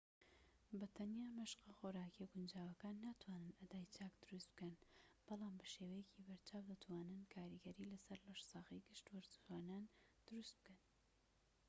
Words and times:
بە 0.79 0.87
تەنیا 0.97 1.27
مەشقە 1.37 1.71
خۆراکییە 1.79 2.27
گونجاوەکان 2.33 2.95
ناتوانن 3.05 3.57
ئەدای 3.59 3.91
چاک 3.95 4.13
دروست 4.23 4.47
بکەن 4.51 4.73
بەڵام 5.27 5.53
بە 5.59 5.65
شێوەیەکی 5.73 6.25
بەرچاو 6.27 6.67
دەتوانن 6.69 7.23
کاریگەری 7.33 7.89
لەسەر 7.93 8.19
لەشساغی 8.29 8.83
گشت 8.87 9.05
وەرزشوانان 9.11 9.83
دروست 10.27 10.55
بکەن 10.57 10.79